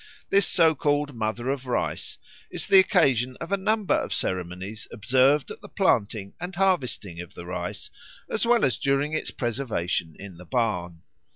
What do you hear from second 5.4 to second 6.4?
at the planting